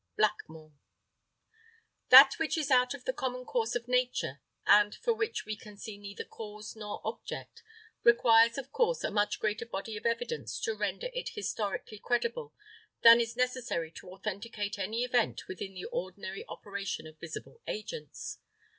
[0.17, 0.73] Blackmore.
[2.09, 5.77] That which is out of the common course of nature, and for which we can
[5.77, 7.61] see neither cause nor object,
[8.03, 12.55] requires of course a much greater body of evidence to render it historically credible
[13.03, 18.39] than is necessary to authenticate any event within the ordinary operation of visible agents.